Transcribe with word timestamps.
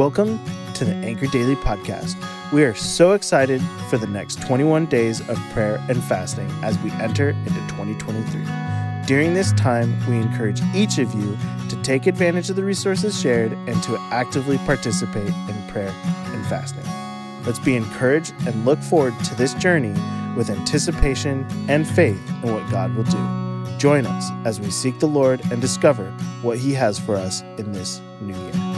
Welcome 0.00 0.40
to 0.72 0.86
the 0.86 0.94
Anchor 0.94 1.26
Daily 1.26 1.56
Podcast. 1.56 2.16
We 2.52 2.64
are 2.64 2.74
so 2.74 3.12
excited 3.12 3.60
for 3.90 3.98
the 3.98 4.06
next 4.06 4.40
21 4.40 4.86
days 4.86 5.20
of 5.28 5.38
prayer 5.52 5.76
and 5.90 6.02
fasting 6.02 6.50
as 6.62 6.78
we 6.78 6.90
enter 6.92 7.28
into 7.28 7.60
2023. 7.68 9.04
During 9.06 9.34
this 9.34 9.52
time, 9.52 9.94
we 10.08 10.16
encourage 10.16 10.62
each 10.74 10.96
of 10.96 11.12
you 11.12 11.36
to 11.68 11.76
take 11.82 12.06
advantage 12.06 12.48
of 12.48 12.56
the 12.56 12.64
resources 12.64 13.20
shared 13.20 13.52
and 13.52 13.82
to 13.82 13.98
actively 14.10 14.56
participate 14.64 15.28
in 15.28 15.68
prayer 15.68 15.92
and 16.28 16.46
fasting. 16.46 16.86
Let's 17.44 17.58
be 17.58 17.76
encouraged 17.76 18.32
and 18.46 18.64
look 18.64 18.78
forward 18.78 19.22
to 19.24 19.34
this 19.34 19.52
journey 19.52 19.92
with 20.34 20.48
anticipation 20.48 21.46
and 21.68 21.86
faith 21.86 22.26
in 22.42 22.54
what 22.54 22.70
God 22.70 22.94
will 22.94 23.04
do. 23.04 23.76
Join 23.76 24.06
us 24.06 24.30
as 24.46 24.60
we 24.60 24.70
seek 24.70 24.98
the 24.98 25.08
Lord 25.08 25.42
and 25.52 25.60
discover 25.60 26.10
what 26.40 26.56
He 26.56 26.72
has 26.72 26.98
for 26.98 27.16
us 27.16 27.42
in 27.58 27.72
this 27.72 28.00
new 28.22 28.34
year. 28.34 28.69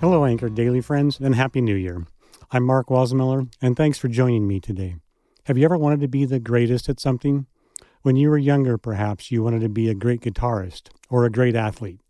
Hello, 0.00 0.24
Anchor 0.24 0.48
Daily 0.48 0.80
friends, 0.80 1.20
and 1.20 1.34
Happy 1.34 1.60
New 1.60 1.74
Year. 1.74 2.06
I'm 2.50 2.64
Mark 2.64 2.86
Wasmiller, 2.86 3.52
and 3.60 3.76
thanks 3.76 3.98
for 3.98 4.08
joining 4.08 4.48
me 4.48 4.58
today. 4.58 4.96
Have 5.44 5.58
you 5.58 5.66
ever 5.66 5.76
wanted 5.76 6.00
to 6.00 6.08
be 6.08 6.24
the 6.24 6.40
greatest 6.40 6.88
at 6.88 6.98
something? 6.98 7.44
When 8.00 8.16
you 8.16 8.30
were 8.30 8.38
younger, 8.38 8.78
perhaps 8.78 9.30
you 9.30 9.42
wanted 9.42 9.60
to 9.60 9.68
be 9.68 9.90
a 9.90 9.94
great 9.94 10.22
guitarist 10.22 10.88
or 11.10 11.26
a 11.26 11.30
great 11.30 11.54
athlete. 11.54 12.00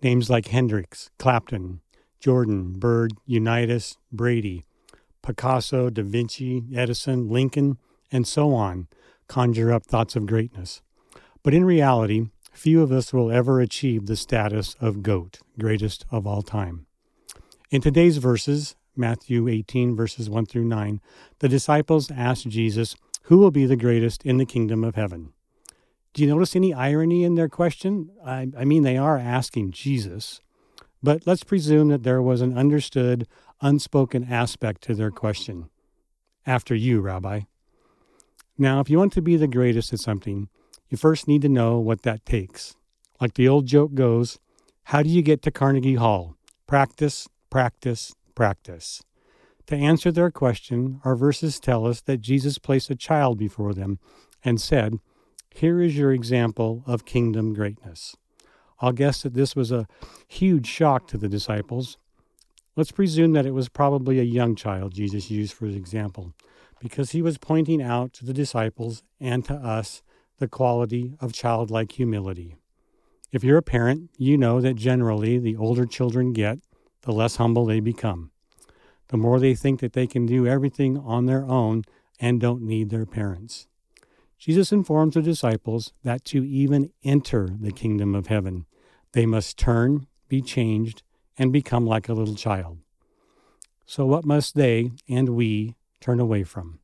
Names 0.00 0.30
like 0.30 0.46
Hendrix, 0.46 1.10
Clapton, 1.18 1.80
Jordan, 2.20 2.74
Bird, 2.78 3.14
Unitas, 3.26 3.98
Brady, 4.12 4.64
Picasso, 5.20 5.90
Da 5.90 6.04
Vinci, 6.04 6.62
Edison, 6.72 7.28
Lincoln, 7.28 7.78
and 8.12 8.28
so 8.28 8.54
on 8.54 8.86
conjure 9.26 9.72
up 9.72 9.84
thoughts 9.84 10.14
of 10.14 10.26
greatness. 10.26 10.82
But 11.42 11.52
in 11.52 11.64
reality, 11.64 12.28
few 12.52 12.80
of 12.80 12.92
us 12.92 13.12
will 13.12 13.32
ever 13.32 13.60
achieve 13.60 14.06
the 14.06 14.14
status 14.14 14.76
of 14.80 15.02
GOAT, 15.02 15.40
greatest 15.58 16.06
of 16.12 16.28
all 16.28 16.42
time. 16.42 16.86
In 17.74 17.80
today's 17.80 18.18
verses, 18.18 18.76
Matthew 18.94 19.48
18, 19.48 19.96
verses 19.96 20.30
1 20.30 20.46
through 20.46 20.66
9, 20.66 21.00
the 21.40 21.48
disciples 21.48 22.08
asked 22.08 22.48
Jesus, 22.48 22.94
Who 23.22 23.38
will 23.38 23.50
be 23.50 23.66
the 23.66 23.74
greatest 23.74 24.24
in 24.24 24.36
the 24.36 24.46
kingdom 24.46 24.84
of 24.84 24.94
heaven? 24.94 25.32
Do 26.12 26.22
you 26.22 26.28
notice 26.28 26.54
any 26.54 26.72
irony 26.72 27.24
in 27.24 27.34
their 27.34 27.48
question? 27.48 28.12
I, 28.24 28.46
I 28.56 28.64
mean, 28.64 28.84
they 28.84 28.96
are 28.96 29.18
asking 29.18 29.72
Jesus, 29.72 30.40
but 31.02 31.26
let's 31.26 31.42
presume 31.42 31.88
that 31.88 32.04
there 32.04 32.22
was 32.22 32.42
an 32.42 32.56
understood, 32.56 33.26
unspoken 33.60 34.22
aspect 34.30 34.80
to 34.82 34.94
their 34.94 35.10
question. 35.10 35.68
After 36.46 36.76
you, 36.76 37.00
Rabbi. 37.00 37.40
Now, 38.56 38.78
if 38.78 38.88
you 38.88 38.98
want 38.98 39.12
to 39.14 39.20
be 39.20 39.36
the 39.36 39.48
greatest 39.48 39.92
at 39.92 39.98
something, 39.98 40.48
you 40.90 40.96
first 40.96 41.26
need 41.26 41.42
to 41.42 41.48
know 41.48 41.80
what 41.80 42.02
that 42.02 42.24
takes. 42.24 42.76
Like 43.20 43.34
the 43.34 43.48
old 43.48 43.66
joke 43.66 43.94
goes, 43.94 44.38
how 44.84 45.02
do 45.02 45.08
you 45.08 45.22
get 45.22 45.42
to 45.42 45.50
Carnegie 45.50 45.96
Hall? 45.96 46.36
Practice, 46.68 47.28
practice, 47.54 48.16
practice. 48.34 49.04
To 49.68 49.76
answer 49.76 50.10
their 50.10 50.32
question, 50.32 51.00
our 51.04 51.14
verses 51.14 51.60
tell 51.60 51.86
us 51.86 52.00
that 52.00 52.20
Jesus 52.20 52.58
placed 52.58 52.90
a 52.90 52.96
child 52.96 53.38
before 53.38 53.72
them 53.72 54.00
and 54.42 54.60
said, 54.60 54.98
Here 55.50 55.80
is 55.80 55.96
your 55.96 56.10
example 56.10 56.82
of 56.84 57.04
kingdom 57.04 57.54
greatness. 57.54 58.16
I'll 58.80 58.90
guess 58.90 59.22
that 59.22 59.34
this 59.34 59.54
was 59.54 59.70
a 59.70 59.86
huge 60.26 60.66
shock 60.66 61.06
to 61.06 61.16
the 61.16 61.28
disciples. 61.28 61.96
Let's 62.74 62.90
presume 62.90 63.34
that 63.34 63.46
it 63.46 63.54
was 63.54 63.68
probably 63.68 64.18
a 64.18 64.24
young 64.24 64.56
child 64.56 64.92
Jesus 64.92 65.30
used 65.30 65.52
for 65.52 65.66
his 65.66 65.76
example, 65.76 66.34
because 66.80 67.12
he 67.12 67.22
was 67.22 67.38
pointing 67.38 67.80
out 67.80 68.12
to 68.14 68.24
the 68.24 68.34
disciples 68.34 69.04
and 69.20 69.44
to 69.44 69.54
us 69.54 70.02
the 70.40 70.48
quality 70.48 71.14
of 71.20 71.32
childlike 71.32 71.92
humility. 71.92 72.56
If 73.30 73.44
you're 73.44 73.58
a 73.58 73.62
parent, 73.62 74.10
you 74.18 74.36
know 74.36 74.60
that 74.60 74.74
generally 74.74 75.38
the 75.38 75.54
older 75.54 75.86
children 75.86 76.32
get, 76.32 76.58
the 77.04 77.12
less 77.12 77.36
humble 77.36 77.64
they 77.64 77.80
become. 77.80 78.30
The 79.08 79.16
more 79.16 79.38
they 79.38 79.54
think 79.54 79.80
that 79.80 79.92
they 79.92 80.06
can 80.06 80.26
do 80.26 80.46
everything 80.46 80.98
on 80.98 81.26
their 81.26 81.44
own 81.44 81.84
and 82.18 82.40
don't 82.40 82.62
need 82.62 82.90
their 82.90 83.06
parents. 83.06 83.66
Jesus 84.38 84.72
informs 84.72 85.14
the 85.14 85.22
disciples 85.22 85.92
that 86.02 86.24
to 86.26 86.44
even 86.44 86.90
enter 87.02 87.48
the 87.60 87.72
kingdom 87.72 88.14
of 88.14 88.26
heaven, 88.26 88.66
they 89.12 89.26
must 89.26 89.58
turn, 89.58 90.06
be 90.28 90.42
changed, 90.42 91.02
and 91.38 91.52
become 91.52 91.86
like 91.86 92.08
a 92.08 92.14
little 92.14 92.34
child. 92.34 92.78
So, 93.86 94.06
what 94.06 94.24
must 94.24 94.54
they 94.54 94.92
and 95.08 95.30
we 95.30 95.76
turn 96.00 96.20
away 96.20 96.42
from? 96.42 96.80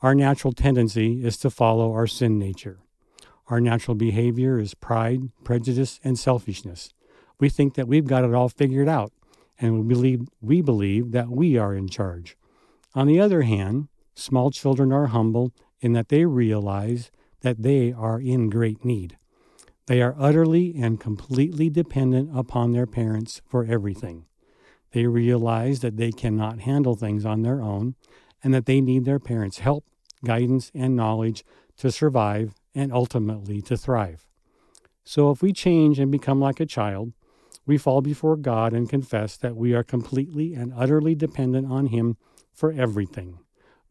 Our 0.00 0.14
natural 0.14 0.52
tendency 0.52 1.24
is 1.24 1.36
to 1.38 1.50
follow 1.50 1.92
our 1.92 2.06
sin 2.06 2.38
nature. 2.38 2.80
Our 3.48 3.60
natural 3.60 3.96
behavior 3.96 4.58
is 4.58 4.74
pride, 4.74 5.30
prejudice, 5.44 6.00
and 6.04 6.18
selfishness. 6.18 6.92
We 7.38 7.48
think 7.48 7.74
that 7.74 7.88
we've 7.88 8.06
got 8.06 8.24
it 8.24 8.32
all 8.32 8.48
figured 8.48 8.88
out 8.88 9.12
and 9.60 9.78
we 9.78 9.94
believe, 9.94 10.28
we 10.40 10.60
believe 10.62 11.12
that 11.12 11.28
we 11.28 11.56
are 11.56 11.74
in 11.74 11.88
charge. 11.88 12.36
On 12.94 13.06
the 13.06 13.20
other 13.20 13.42
hand, 13.42 13.88
small 14.14 14.50
children 14.50 14.92
are 14.92 15.06
humble 15.06 15.52
in 15.80 15.92
that 15.92 16.08
they 16.08 16.24
realize 16.24 17.10
that 17.42 17.62
they 17.62 17.92
are 17.92 18.20
in 18.20 18.50
great 18.50 18.84
need. 18.84 19.16
They 19.86 20.02
are 20.02 20.16
utterly 20.18 20.74
and 20.80 21.00
completely 21.00 21.68
dependent 21.68 22.30
upon 22.36 22.72
their 22.72 22.86
parents 22.86 23.42
for 23.46 23.64
everything. 23.64 24.26
They 24.92 25.06
realize 25.06 25.80
that 25.80 25.96
they 25.96 26.10
cannot 26.10 26.60
handle 26.60 26.96
things 26.96 27.24
on 27.24 27.42
their 27.42 27.60
own 27.60 27.94
and 28.42 28.52
that 28.54 28.66
they 28.66 28.80
need 28.80 29.04
their 29.04 29.18
parents' 29.18 29.58
help, 29.58 29.84
guidance, 30.24 30.70
and 30.74 30.96
knowledge 30.96 31.44
to 31.78 31.90
survive 31.90 32.54
and 32.74 32.92
ultimately 32.92 33.60
to 33.62 33.76
thrive. 33.76 34.26
So 35.04 35.30
if 35.30 35.42
we 35.42 35.52
change 35.52 35.98
and 35.98 36.10
become 36.10 36.40
like 36.40 36.60
a 36.60 36.66
child, 36.66 37.12
we 37.70 37.78
fall 37.78 38.00
before 38.00 38.34
God 38.34 38.72
and 38.72 38.90
confess 38.90 39.36
that 39.36 39.54
we 39.54 39.72
are 39.74 39.84
completely 39.84 40.54
and 40.54 40.72
utterly 40.74 41.14
dependent 41.14 41.70
on 41.70 41.86
Him 41.86 42.16
for 42.52 42.72
everything. 42.72 43.38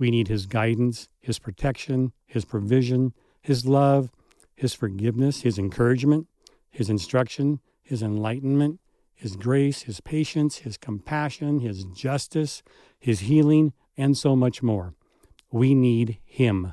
We 0.00 0.10
need 0.10 0.26
His 0.26 0.46
guidance, 0.46 1.08
His 1.20 1.38
protection, 1.38 2.12
His 2.26 2.44
provision, 2.44 3.14
His 3.40 3.66
love, 3.66 4.10
His 4.56 4.74
forgiveness, 4.74 5.42
His 5.42 5.60
encouragement, 5.60 6.26
His 6.68 6.90
instruction, 6.90 7.60
His 7.80 8.02
enlightenment, 8.02 8.80
His 9.14 9.36
grace, 9.36 9.82
His 9.82 10.00
patience, 10.00 10.56
His 10.56 10.76
compassion, 10.76 11.60
His 11.60 11.84
justice, 11.84 12.64
His 12.98 13.20
healing, 13.20 13.74
and 13.96 14.18
so 14.18 14.34
much 14.34 14.60
more. 14.60 14.94
We 15.52 15.76
need 15.76 16.18
Him. 16.24 16.72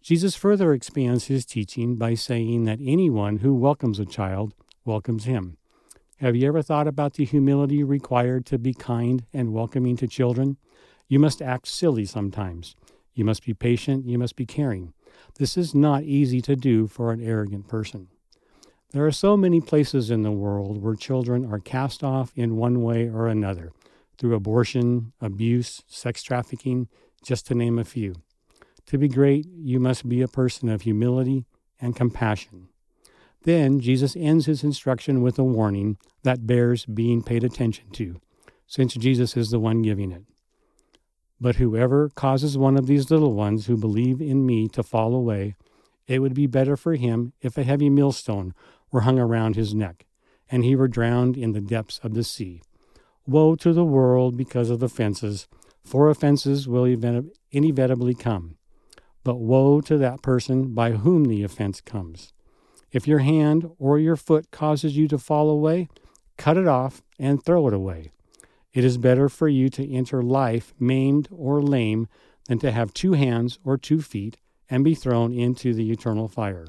Jesus 0.00 0.34
further 0.34 0.72
expands 0.72 1.26
his 1.26 1.44
teaching 1.44 1.96
by 1.96 2.14
saying 2.14 2.64
that 2.64 2.78
anyone 2.82 3.40
who 3.40 3.54
welcomes 3.54 3.98
a 3.98 4.06
child 4.06 4.54
welcomes 4.82 5.24
him. 5.24 5.58
Have 6.20 6.36
you 6.36 6.46
ever 6.48 6.60
thought 6.60 6.86
about 6.86 7.14
the 7.14 7.24
humility 7.24 7.82
required 7.82 8.44
to 8.44 8.58
be 8.58 8.74
kind 8.74 9.24
and 9.32 9.54
welcoming 9.54 9.96
to 9.96 10.06
children? 10.06 10.58
You 11.08 11.18
must 11.18 11.40
act 11.40 11.66
silly 11.66 12.04
sometimes. 12.04 12.76
You 13.14 13.24
must 13.24 13.46
be 13.46 13.54
patient. 13.54 14.04
You 14.04 14.18
must 14.18 14.36
be 14.36 14.44
caring. 14.44 14.92
This 15.38 15.56
is 15.56 15.74
not 15.74 16.02
easy 16.02 16.42
to 16.42 16.56
do 16.56 16.86
for 16.86 17.10
an 17.10 17.22
arrogant 17.22 17.68
person. 17.68 18.08
There 18.90 19.06
are 19.06 19.10
so 19.10 19.34
many 19.34 19.62
places 19.62 20.10
in 20.10 20.22
the 20.22 20.30
world 20.30 20.82
where 20.82 20.94
children 20.94 21.50
are 21.50 21.58
cast 21.58 22.04
off 22.04 22.32
in 22.36 22.58
one 22.58 22.82
way 22.82 23.08
or 23.08 23.26
another 23.26 23.72
through 24.18 24.34
abortion, 24.34 25.14
abuse, 25.22 25.84
sex 25.86 26.22
trafficking, 26.22 26.88
just 27.24 27.46
to 27.46 27.54
name 27.54 27.78
a 27.78 27.84
few. 27.84 28.14
To 28.88 28.98
be 28.98 29.08
great, 29.08 29.46
you 29.46 29.80
must 29.80 30.06
be 30.06 30.20
a 30.20 30.28
person 30.28 30.68
of 30.68 30.82
humility 30.82 31.46
and 31.80 31.96
compassion. 31.96 32.68
Then 33.44 33.80
Jesus 33.80 34.14
ends 34.16 34.46
his 34.46 34.62
instruction 34.62 35.22
with 35.22 35.38
a 35.38 35.44
warning 35.44 35.96
that 36.22 36.46
bears 36.46 36.84
being 36.84 37.22
paid 37.22 37.42
attention 37.42 37.90
to, 37.92 38.20
since 38.66 38.94
Jesus 38.94 39.36
is 39.36 39.50
the 39.50 39.58
one 39.58 39.82
giving 39.82 40.12
it. 40.12 40.24
But 41.40 41.56
whoever 41.56 42.10
causes 42.10 42.58
one 42.58 42.76
of 42.76 42.86
these 42.86 43.10
little 43.10 43.32
ones 43.32 43.66
who 43.66 43.78
believe 43.78 44.20
in 44.20 44.44
me 44.44 44.68
to 44.68 44.82
fall 44.82 45.14
away, 45.14 45.56
it 46.06 46.18
would 46.18 46.34
be 46.34 46.46
better 46.46 46.76
for 46.76 46.94
him 46.96 47.32
if 47.40 47.56
a 47.56 47.62
heavy 47.62 47.88
millstone 47.88 48.52
were 48.92 49.02
hung 49.02 49.18
around 49.18 49.56
his 49.56 49.74
neck, 49.74 50.04
and 50.50 50.64
he 50.64 50.76
were 50.76 50.88
drowned 50.88 51.38
in 51.38 51.52
the 51.52 51.60
depths 51.60 51.98
of 52.02 52.12
the 52.12 52.24
sea. 52.24 52.60
Woe 53.26 53.54
to 53.54 53.72
the 53.72 53.84
world 53.84 54.36
because 54.36 54.68
of 54.68 54.82
offenses, 54.82 55.48
for 55.82 56.10
offenses 56.10 56.68
will 56.68 56.84
inevitably 57.52 58.14
come. 58.14 58.56
But 59.24 59.36
woe 59.36 59.80
to 59.82 59.96
that 59.98 60.20
person 60.20 60.74
by 60.74 60.92
whom 60.92 61.24
the 61.24 61.42
offense 61.42 61.80
comes. 61.80 62.34
If 62.92 63.06
your 63.06 63.20
hand 63.20 63.70
or 63.78 63.98
your 63.98 64.16
foot 64.16 64.50
causes 64.50 64.96
you 64.96 65.06
to 65.08 65.18
fall 65.18 65.48
away, 65.48 65.88
cut 66.36 66.56
it 66.56 66.66
off 66.66 67.02
and 67.18 67.42
throw 67.42 67.68
it 67.68 67.74
away. 67.74 68.10
It 68.72 68.84
is 68.84 68.98
better 68.98 69.28
for 69.28 69.48
you 69.48 69.68
to 69.70 69.92
enter 69.92 70.22
life 70.22 70.74
maimed 70.78 71.28
or 71.30 71.62
lame 71.62 72.08
than 72.46 72.58
to 72.60 72.70
have 72.70 72.94
two 72.94 73.12
hands 73.12 73.58
or 73.64 73.76
two 73.76 74.00
feet 74.00 74.36
and 74.68 74.84
be 74.84 74.94
thrown 74.94 75.32
into 75.32 75.74
the 75.74 75.90
eternal 75.90 76.28
fire. 76.28 76.68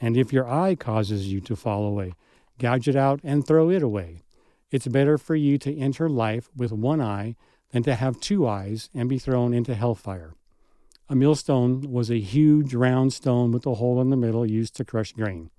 And 0.00 0.16
if 0.16 0.32
your 0.32 0.48
eye 0.48 0.74
causes 0.74 1.30
you 1.30 1.40
to 1.42 1.56
fall 1.56 1.84
away, 1.84 2.14
gouge 2.58 2.88
it 2.88 2.96
out 2.96 3.20
and 3.22 3.46
throw 3.46 3.70
it 3.70 3.82
away. 3.82 4.22
It's 4.70 4.86
better 4.86 5.18
for 5.18 5.34
you 5.34 5.58
to 5.58 5.76
enter 5.76 6.08
life 6.08 6.48
with 6.56 6.72
one 6.72 7.00
eye 7.00 7.36
than 7.70 7.82
to 7.84 7.94
have 7.94 8.20
two 8.20 8.46
eyes 8.46 8.88
and 8.94 9.08
be 9.08 9.18
thrown 9.18 9.52
into 9.52 9.74
hellfire. 9.74 10.34
A 11.10 11.16
millstone 11.16 11.90
was 11.90 12.08
a 12.08 12.20
huge 12.20 12.72
round 12.72 13.12
stone 13.12 13.50
with 13.50 13.66
a 13.66 13.74
hole 13.74 14.00
in 14.00 14.10
the 14.10 14.16
middle 14.16 14.46
used 14.46 14.76
to 14.76 14.84
crush 14.84 15.12
grain. 15.12 15.50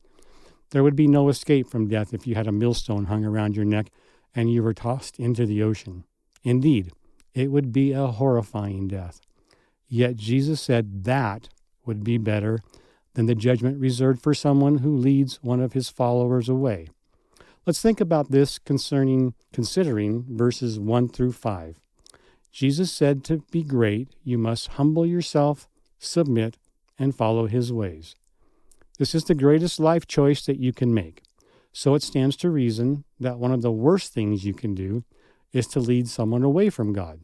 There 0.70 0.82
would 0.82 0.96
be 0.96 1.08
no 1.08 1.28
escape 1.28 1.70
from 1.70 1.90
death 1.90 2.14
if 2.14 2.26
you 2.26 2.36
had 2.36 2.48
a 2.48 2.54
millstone 2.54 3.08
hung 3.08 3.26
around 3.26 3.58
your 3.58 3.66
neck 3.66 3.92
and 4.34 4.50
you 4.50 4.64
were 4.64 4.74
tossed 4.74 5.20
into 5.20 5.46
the 5.46 5.62
ocean. 5.62 6.06
Indeed, 6.42 6.94
it 7.34 7.52
would 7.52 7.74
be 7.74 7.92
a 7.92 8.08
horrifying 8.08 8.88
death. 8.88 9.20
Yet 9.90 10.16
Jesus 10.16 10.62
said 10.62 11.04
that 11.04 11.50
would 11.86 12.02
be 12.02 12.18
better 12.18 12.60
than 13.16 13.26
the 13.26 13.36
judgment 13.36 13.78
reserved 13.78 14.24
for 14.24 14.34
someone 14.34 14.78
who 14.78 14.96
leads 14.96 15.44
one 15.44 15.60
of 15.60 15.74
his 15.74 15.90
followers 15.90 16.48
away. 16.48 16.88
Let's 17.66 17.82
think 17.82 18.00
about 18.00 18.32
this 18.32 18.58
concerning 18.58 19.34
considering 19.52 20.24
verses 20.30 20.80
1 20.80 21.10
through 21.10 21.34
5. 21.34 21.76
Jesus 22.52 22.92
said 22.92 23.24
to 23.26 23.44
be 23.52 23.64
great, 23.64 24.10
you 24.24 24.38
must 24.38 24.70
humble 24.70 25.06
yourself, 25.06 25.68
submit, 26.00 26.58
and 27.00 27.16
follow 27.16 27.48
his 27.48 27.72
ways. 27.72 28.16
This 29.00 29.16
is 29.16 29.24
the 29.24 29.36
greatest 29.36 29.80
life 29.80 30.06
choice 30.06 30.46
that 30.46 30.60
you 30.60 30.74
can 30.74 30.94
make. 30.94 31.24
So 31.74 31.96
it 31.96 32.04
stands 32.04 32.36
to 32.38 32.50
reason 32.50 33.06
that 33.20 33.40
one 33.40 33.52
of 33.52 33.62
the 33.62 33.72
worst 33.72 34.14
things 34.14 34.46
you 34.46 34.54
can 34.54 34.76
do 34.76 35.04
is 35.54 35.68
to 35.68 35.80
lead 35.80 36.08
someone 36.08 36.44
away 36.44 36.70
from 36.70 36.94
God. 36.94 37.22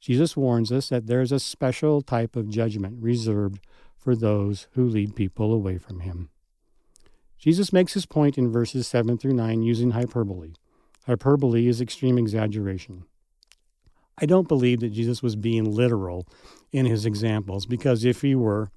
Jesus 0.00 0.36
warns 0.36 0.70
us 0.70 0.90
that 0.90 1.06
there 1.06 1.22
is 1.22 1.32
a 1.32 1.40
special 1.40 2.02
type 2.02 2.36
of 2.36 2.50
judgment 2.50 3.02
reserved 3.02 3.60
for 3.96 4.14
those 4.14 4.68
who 4.72 4.86
lead 4.86 5.16
people 5.16 5.52
away 5.52 5.78
from 5.78 6.00
him. 6.00 6.28
Jesus 7.38 7.72
makes 7.72 7.94
his 7.94 8.06
point 8.06 8.38
in 8.38 8.52
verses 8.52 8.86
7 8.86 9.18
through 9.18 9.34
9 9.34 9.62
using 9.62 9.90
hyperbole. 9.92 10.52
Hyperbole 11.06 11.66
is 11.66 11.80
extreme 11.80 12.18
exaggeration. 12.18 13.04
I 14.18 14.24
don't 14.26 14.48
believe 14.48 14.80
that 14.80 14.94
Jesus 14.94 15.22
was 15.22 15.36
being 15.36 15.64
literal 15.64 16.26
in 16.72 16.86
his 16.86 17.04
examples 17.04 17.66
because 17.66 18.04
if 18.04 18.22
he 18.22 18.34
were, 18.34 18.70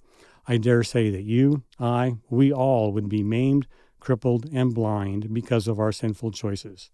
I 0.47 0.57
dare 0.57 0.83
say 0.83 1.09
that 1.11 1.23
you, 1.23 1.63
I, 1.79 2.15
we 2.29 2.51
all 2.51 2.91
would 2.91 3.07
be 3.07 3.23
maimed, 3.23 3.65
crippled, 3.99 4.49
and 4.51 4.73
blind 4.73 5.33
because 5.33 5.67
of 5.67 5.79
our 5.79 5.91
sinful 5.91 6.31
choices. 6.31 6.89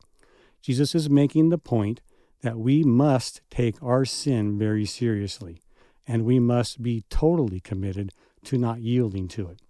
Jesus 0.61 0.93
is 0.93 1.09
making 1.09 1.49
the 1.49 1.57
point 1.57 2.01
that 2.41 2.57
we 2.59 2.83
must 2.83 3.41
take 3.49 3.81
our 3.81 4.05
sin 4.05 4.59
very 4.59 4.85
seriously, 4.85 5.61
and 6.07 6.23
we 6.23 6.39
must 6.39 6.83
be 6.83 7.03
totally 7.09 7.59
committed 7.59 8.11
to 8.43 8.57
not 8.57 8.81
yielding 8.81 9.27
to 9.29 9.49
it, 9.49 9.61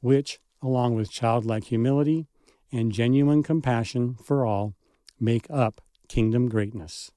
which, 0.00 0.38
along 0.62 0.94
with 0.94 1.10
childlike 1.10 1.64
humility 1.64 2.26
and 2.70 2.92
genuine 2.92 3.42
compassion 3.42 4.14
for 4.14 4.44
all, 4.44 4.74
make 5.18 5.46
up 5.48 5.80
kingdom 6.08 6.48
greatness. 6.48 7.10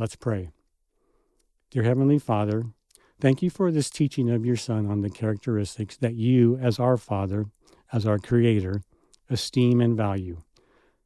Let's 0.00 0.16
pray. 0.16 0.48
Dear 1.70 1.82
Heavenly 1.82 2.18
Father, 2.18 2.64
Thank 3.20 3.42
you 3.42 3.50
for 3.50 3.70
this 3.70 3.90
teaching 3.90 4.30
of 4.30 4.46
your 4.46 4.56
Son 4.56 4.86
on 4.86 5.02
the 5.02 5.10
characteristics 5.10 5.94
that 5.98 6.14
you, 6.14 6.56
as 6.56 6.78
our 6.78 6.96
Father, 6.96 7.48
as 7.92 8.06
our 8.06 8.18
Creator, 8.18 8.80
esteem 9.28 9.82
and 9.82 9.94
value. 9.94 10.38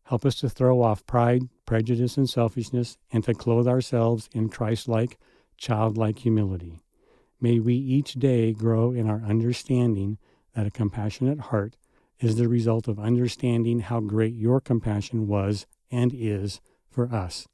Help 0.04 0.24
us 0.24 0.36
to 0.36 0.48
throw 0.48 0.80
off 0.80 1.04
pride, 1.06 1.48
prejudice, 1.66 2.16
and 2.16 2.30
selfishness, 2.30 2.96
and 3.10 3.24
to 3.24 3.34
clothe 3.34 3.66
ourselves 3.66 4.28
in 4.32 4.48
Christ 4.48 4.86
like, 4.86 5.18
childlike 5.56 6.20
humility. 6.20 6.84
May 7.40 7.58
we 7.58 7.74
each 7.74 8.12
day 8.12 8.52
grow 8.52 8.92
in 8.92 9.10
our 9.10 9.20
understanding 9.22 10.18
that 10.54 10.68
a 10.68 10.70
compassionate 10.70 11.40
heart 11.40 11.74
is 12.20 12.36
the 12.36 12.46
result 12.46 12.86
of 12.86 13.00
understanding 13.00 13.80
how 13.80 13.98
great 13.98 14.34
your 14.34 14.60
compassion 14.60 15.26
was 15.26 15.66
and 15.90 16.12
is 16.14 16.60
for 16.88 17.12
us. 17.12 17.48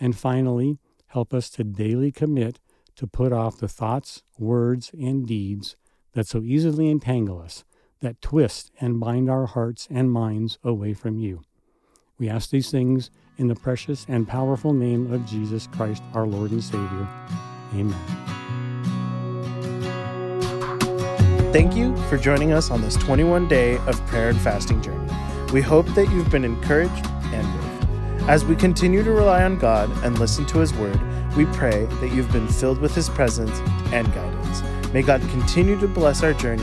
And 0.00 0.16
finally, 0.16 0.78
help 1.08 1.34
us 1.34 1.50
to 1.50 1.64
daily 1.64 2.10
commit 2.10 2.58
to 2.96 3.06
put 3.06 3.32
off 3.32 3.58
the 3.58 3.68
thoughts, 3.68 4.22
words, 4.38 4.90
and 4.98 5.26
deeds 5.26 5.76
that 6.12 6.26
so 6.26 6.42
easily 6.42 6.90
entangle 6.90 7.40
us, 7.40 7.64
that 8.00 8.20
twist 8.20 8.70
and 8.80 8.98
bind 8.98 9.30
our 9.30 9.46
hearts 9.46 9.86
and 9.90 10.10
minds 10.10 10.58
away 10.64 10.94
from 10.94 11.18
you. 11.18 11.42
We 12.18 12.28
ask 12.28 12.50
these 12.50 12.70
things 12.70 13.10
in 13.38 13.46
the 13.48 13.54
precious 13.54 14.04
and 14.08 14.28
powerful 14.28 14.72
name 14.74 15.12
of 15.12 15.24
Jesus 15.24 15.66
Christ, 15.68 16.02
our 16.12 16.26
Lord 16.26 16.50
and 16.50 16.62
Savior. 16.62 17.08
Amen. 17.74 17.94
Thank 21.52 21.74
you 21.74 21.96
for 22.08 22.16
joining 22.16 22.52
us 22.52 22.70
on 22.70 22.80
this 22.80 22.96
21 22.96 23.48
day 23.48 23.78
of 23.86 23.98
prayer 24.06 24.28
and 24.28 24.40
fasting 24.40 24.82
journey. 24.82 25.10
We 25.52 25.62
hope 25.62 25.86
that 25.94 26.10
you've 26.10 26.30
been 26.30 26.44
encouraged. 26.44 27.06
As 28.28 28.44
we 28.44 28.54
continue 28.54 29.02
to 29.02 29.10
rely 29.10 29.42
on 29.42 29.58
God 29.58 29.90
and 30.04 30.18
listen 30.18 30.46
to 30.46 30.58
His 30.58 30.72
Word, 30.74 31.00
we 31.36 31.46
pray 31.46 31.86
that 31.86 32.12
you've 32.12 32.30
been 32.32 32.48
filled 32.48 32.78
with 32.78 32.94
His 32.94 33.08
presence 33.08 33.58
and 33.92 34.12
guidance. 34.14 34.62
May 34.92 35.02
God 35.02 35.20
continue 35.30 35.78
to 35.80 35.88
bless 35.88 36.22
our 36.22 36.32
journey 36.32 36.62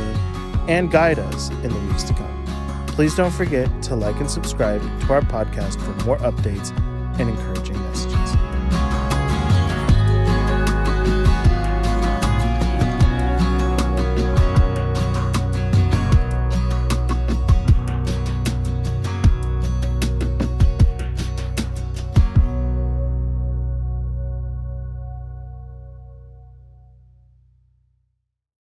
and 0.68 0.92
guide 0.92 1.20
us 1.20 1.50
in 1.50 1.70
the 1.70 1.80
weeks 1.92 2.04
to 2.04 2.14
come. 2.14 2.86
Please 2.88 3.16
don't 3.16 3.32
forget 3.32 3.70
to 3.84 3.96
like 3.96 4.20
and 4.20 4.30
subscribe 4.30 4.82
to 5.02 5.14
our 5.14 5.22
podcast 5.22 5.80
for 5.82 6.06
more 6.06 6.18
updates 6.18 6.72
and 7.20 7.30
encouraging 7.30 7.78